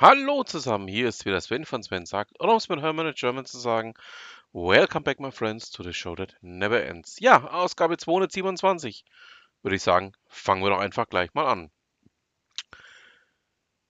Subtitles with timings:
[0.00, 3.12] Hallo zusammen, hier ist wieder Sven von Sven sagt, oder um es mit Hermann in
[3.14, 3.92] German zu sagen,
[4.54, 7.20] Welcome back my friends to the show that never ends.
[7.20, 9.04] Ja, Ausgabe 227,
[9.60, 11.70] würde ich sagen, fangen wir doch einfach gleich mal an.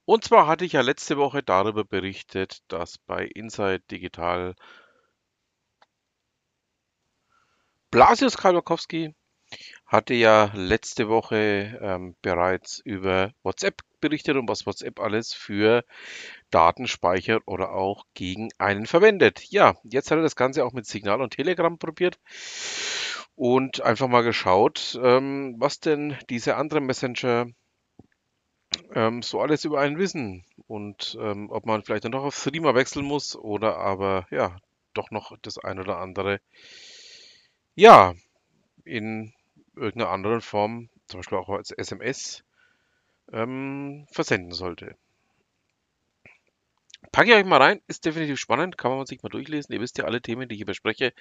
[0.04, 4.56] Und zwar hatte ich ja letzte Woche darüber berichtet, dass bei Inside Digital
[7.92, 9.14] Blasius Kalmakowski
[9.90, 15.84] hatte ja letzte Woche ähm, bereits über WhatsApp berichtet und was WhatsApp alles für
[16.50, 19.42] Daten speichert oder auch gegen einen verwendet.
[19.50, 22.20] Ja, jetzt hat er das Ganze auch mit Signal und Telegram probiert
[23.34, 27.46] und einfach mal geschaut, ähm, was denn diese anderen Messenger
[28.94, 32.76] ähm, so alles über einen wissen und ähm, ob man vielleicht dann noch auf Streamer
[32.76, 34.56] wechseln muss oder aber ja,
[34.94, 36.40] doch noch das ein oder andere
[37.74, 38.14] ja,
[38.84, 39.32] in
[39.80, 42.44] irgendeiner anderen Form, zum Beispiel auch als SMS,
[43.32, 44.96] ähm, versenden sollte.
[47.12, 49.72] Packe ich euch mal rein, ist definitiv spannend, kann man sich mal durchlesen.
[49.72, 51.12] Ihr wisst ja, alle Themen, die ich hier bespreche,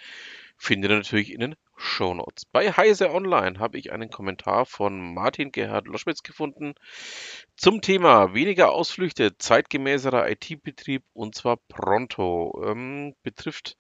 [0.58, 2.46] findet ihr natürlich in den Show Notes.
[2.46, 6.76] Bei Heise Online habe ich einen Kommentar von Martin Gerhard Loschwitz gefunden
[7.56, 12.62] zum Thema weniger Ausflüchte, zeitgemäßerer IT-Betrieb und zwar pronto.
[12.68, 13.78] Ähm, betrifft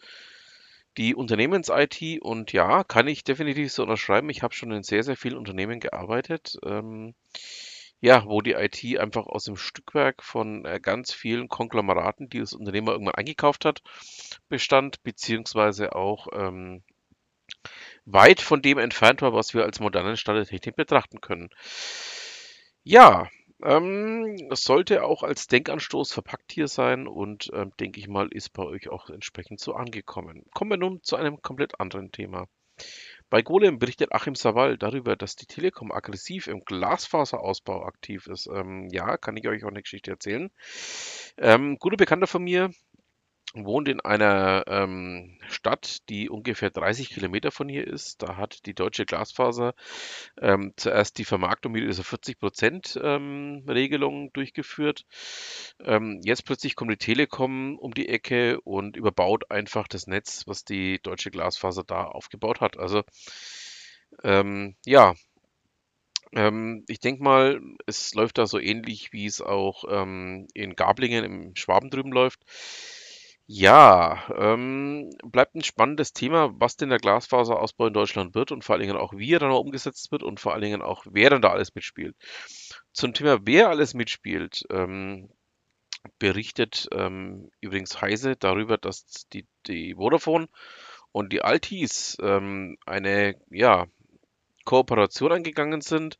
[0.97, 4.29] die Unternehmens-IT und ja, kann ich definitiv so unterschreiben.
[4.29, 6.57] Ich habe schon in sehr, sehr vielen Unternehmen gearbeitet.
[6.65, 7.15] Ähm,
[8.01, 12.53] ja, wo die IT einfach aus dem Stückwerk von äh, ganz vielen Konglomeraten, die das
[12.53, 13.81] Unternehmer irgendwann eingekauft hat,
[14.47, 16.81] bestand, beziehungsweise auch ähm,
[18.05, 21.49] weit von dem entfernt war, was wir als modernen Stand der Technik betrachten können.
[22.83, 23.27] Ja,
[23.63, 28.63] ähm, sollte auch als Denkanstoß verpackt hier sein und ähm, denke ich mal, ist bei
[28.63, 30.43] euch auch entsprechend so angekommen.
[30.53, 32.47] Kommen wir nun zu einem komplett anderen Thema.
[33.29, 38.47] Bei Golem berichtet Achim Sawal darüber, dass die Telekom aggressiv im Glasfaserausbau aktiv ist.
[38.47, 40.49] Ähm, ja, kann ich euch auch eine Geschichte erzählen.
[41.37, 42.71] Ähm, gute Bekannter von mir
[43.53, 48.21] wohnt in einer ähm, Stadt, die ungefähr 30 Kilometer von hier ist.
[48.21, 49.73] Da hat die deutsche Glasfaser
[50.39, 55.05] ähm, zuerst die Vermarktung mit dieser 40% ähm, Regelung durchgeführt.
[55.83, 60.63] Ähm, jetzt plötzlich kommt die Telekom um die Ecke und überbaut einfach das Netz, was
[60.63, 62.77] die deutsche Glasfaser da aufgebaut hat.
[62.77, 63.03] Also
[64.23, 65.15] ähm, ja,
[66.33, 71.23] ähm, ich denke mal, es läuft da so ähnlich, wie es auch ähm, in Gablingen
[71.23, 72.43] im Schwaben drüben läuft.
[73.51, 78.75] Ja, ähm, bleibt ein spannendes Thema, was denn der Glasfaserausbau in Deutschland wird und vor
[78.75, 81.31] allen Dingen auch wie er dann noch umgesetzt wird und vor allen Dingen auch wer
[81.31, 82.15] dann da alles mitspielt.
[82.93, 85.29] Zum Thema wer alles mitspielt, ähm,
[86.19, 90.47] berichtet ähm, übrigens Heise darüber, dass die, die Vodafone
[91.11, 93.87] und die Altis ähm, eine ja,
[94.63, 96.19] Kooperation eingegangen sind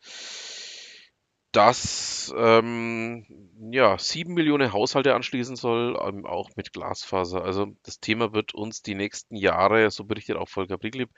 [1.52, 3.26] das ähm,
[3.72, 7.44] ja, 7 Millionen Haushalte anschließen soll, ähm, auch mit Glasfaser.
[7.44, 11.10] Also das Thema wird uns die nächsten Jahre, so berichtet auch Volker Briglieb,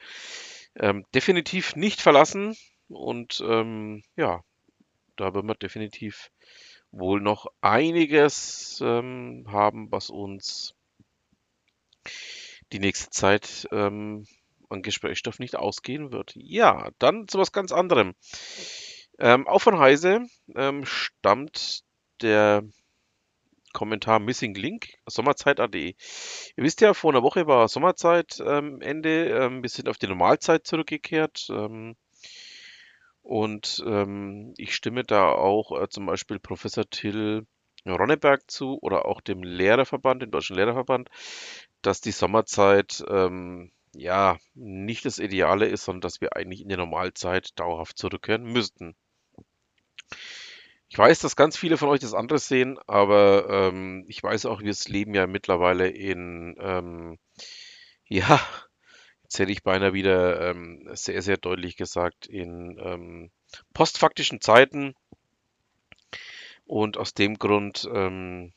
[0.76, 2.56] ähm, definitiv nicht verlassen.
[2.88, 4.42] Und ähm, ja,
[5.16, 6.32] da werden wir definitiv
[6.92, 10.76] wohl noch einiges ähm, haben, was uns
[12.72, 14.26] die nächste Zeit ähm,
[14.70, 16.34] an Gesprächsstoff nicht ausgehen wird.
[16.36, 18.14] Ja, dann zu was ganz anderem.
[19.24, 21.84] Ähm, auch von Heise ähm, stammt
[22.24, 22.64] der
[23.72, 25.90] Kommentar Missing Link, Sommerzeit.de.
[25.90, 29.30] Ihr wisst ja, vor einer Woche war Sommerzeit ähm, Ende.
[29.30, 31.48] Ähm, wir sind auf die Normalzeit zurückgekehrt.
[31.52, 31.96] Ähm,
[33.22, 37.46] und ähm, ich stimme da auch äh, zum Beispiel Professor Till
[37.86, 41.10] Ronneberg zu oder auch dem Lehrerverband, dem Deutschen Lehrerverband,
[41.84, 43.04] dass die Sommerzeit
[43.94, 48.96] ja nicht das Ideale ist, sondern dass wir eigentlich in die Normalzeit dauerhaft zurückkehren müssten.
[50.90, 54.62] Ich weiß, dass ganz viele von euch das anders sehen, aber ähm, ich weiß auch,
[54.62, 57.18] wir leben ja mittlerweile in, ähm,
[58.08, 58.42] ja,
[59.24, 63.32] jetzt hätte ich beinahe wieder ähm, sehr, sehr deutlich gesagt, in ähm,
[63.74, 64.94] postfaktischen Zeiten.
[66.66, 68.54] Und aus dem Grund ähm,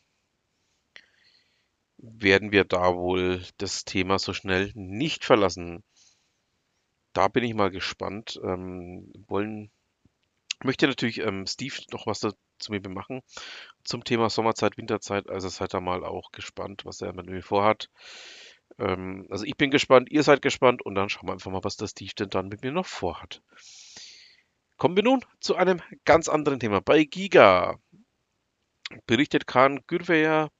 [1.98, 5.84] werden wir da wohl das Thema so schnell nicht verlassen.
[7.12, 8.40] Da bin ich mal gespannt.
[8.42, 9.70] Ähm, wollen
[10.62, 12.34] möchte natürlich ähm, Steve noch was zu
[12.68, 13.22] mir machen
[13.82, 15.28] zum Thema Sommerzeit, Winterzeit.
[15.28, 17.90] Also seid da mal auch gespannt, was er mit mir vorhat.
[18.78, 21.76] Ähm, also ich bin gespannt, ihr seid gespannt und dann schauen wir einfach mal, was
[21.76, 23.42] der Steve denn dann mit mir noch vorhat.
[24.76, 26.80] Kommen wir nun zu einem ganz anderen Thema.
[26.80, 27.78] Bei Giga
[29.06, 30.50] berichtet Kahn Gürweyer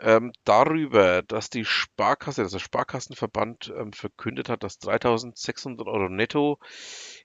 [0.00, 6.58] ähm, darüber, dass die Sparkasse, also der Sparkassenverband, ähm, verkündet hat, dass 3600 Euro netto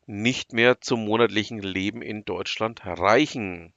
[0.06, 3.74] nicht mehr zum monatlichen Leben in Deutschland reichen.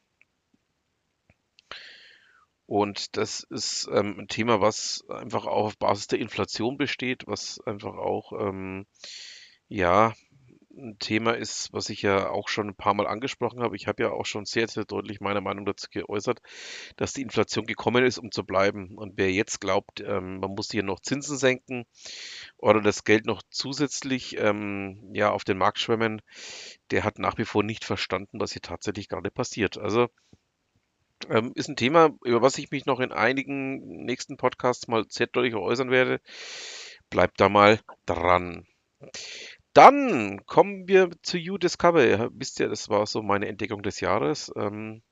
[2.66, 7.60] Und das ist ähm, ein Thema, was einfach auch auf Basis der Inflation besteht, was
[7.66, 8.86] einfach auch ähm,
[9.68, 10.14] ja
[10.76, 13.76] ein Thema ist, was ich ja auch schon ein paar Mal angesprochen habe.
[13.76, 16.40] Ich habe ja auch schon sehr, sehr deutlich meine Meinung dazu geäußert,
[16.96, 18.96] dass die Inflation gekommen ist, um zu bleiben.
[18.96, 21.84] Und wer jetzt glaubt, ähm, man muss hier noch Zinsen senken
[22.56, 26.20] oder das Geld noch zusätzlich ähm, ja, auf den Markt schwemmen,
[26.90, 29.78] der hat nach wie vor nicht verstanden, was hier tatsächlich gerade passiert.
[29.78, 30.08] Also
[31.30, 35.26] ähm, ist ein Thema, über was ich mich noch in einigen nächsten Podcasts mal sehr
[35.26, 36.20] deutlich äußern werde.
[37.10, 38.66] Bleibt da mal dran.
[39.74, 42.06] Dann kommen wir zu You Discover.
[42.06, 44.52] Ihr wisst ja, das war so meine Entdeckung des Jahres.
[44.56, 45.02] Ähm,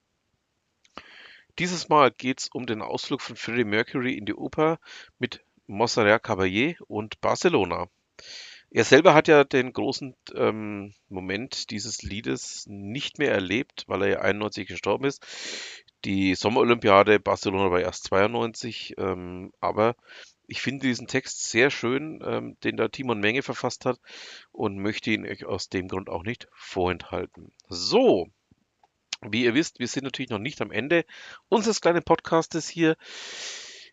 [1.59, 4.79] dieses Mal geht es um den Ausflug von Freddie Mercury in die Oper
[5.19, 7.89] mit Montserrat Caballé und Barcelona.
[8.71, 14.09] Er selber hat ja den großen ähm, Moment dieses Liedes nicht mehr erlebt, weil er
[14.09, 15.27] ja 91 gestorben ist.
[16.05, 19.97] Die Sommerolympiade Barcelona war erst 92, ähm, aber
[20.53, 23.99] ich finde diesen Text sehr schön, ähm, den da Timon Menge verfasst hat
[24.51, 27.53] und möchte ihn euch aus dem Grund auch nicht vorenthalten.
[27.71, 28.29] So,
[29.23, 31.07] wie ihr wisst, wir sind natürlich noch nicht am Ende
[31.49, 32.99] unseres kleinen Podcastes hier.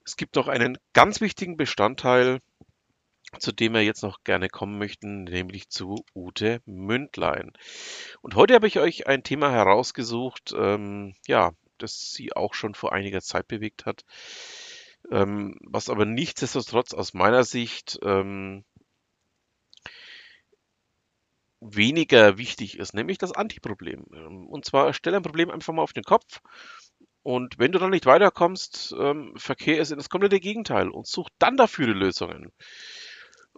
[0.03, 2.41] Es gibt noch einen ganz wichtigen Bestandteil,
[3.37, 7.53] zu dem wir jetzt noch gerne kommen möchten, nämlich zu Ute Mündlein.
[8.21, 12.91] Und heute habe ich euch ein Thema herausgesucht, ähm, ja, das sie auch schon vor
[12.91, 14.03] einiger Zeit bewegt hat,
[15.11, 18.63] ähm, was aber nichtsdestotrotz aus meiner Sicht ähm,
[21.61, 24.05] weniger wichtig ist, nämlich das Antiproblem.
[24.13, 26.41] Ähm, und zwar stell ein Problem einfach mal auf den Kopf
[27.23, 31.29] und wenn du dann nicht weiterkommst, ähm, verkehr es in das komplette Gegenteil und such
[31.37, 32.51] dann dafür die Lösungen.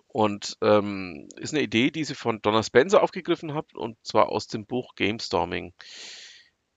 [0.07, 4.47] Und ähm, ist eine Idee, die sie von Donna Spencer aufgegriffen hat, und zwar aus
[4.47, 5.73] dem Buch Gamestorming.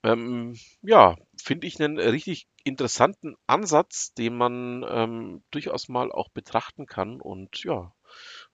[0.03, 6.87] Ähm, ja, finde ich einen richtig interessanten Ansatz, den man ähm, durchaus mal auch betrachten
[6.87, 7.21] kann.
[7.21, 7.93] Und ja,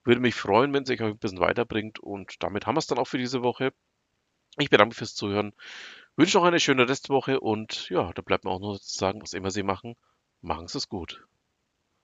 [0.04, 2.00] würde mich freuen, wenn es euch ein bisschen weiterbringt.
[2.00, 3.72] Und damit haben wir es dann auch für diese Woche.
[4.58, 5.54] Ich bedanke mich fürs Zuhören,
[6.18, 9.32] wünsche noch eine schöne Restwoche und ja, da bleibt mir auch nur zu sagen, was
[9.32, 9.96] immer Sie machen,
[10.42, 11.26] machen Sie es gut.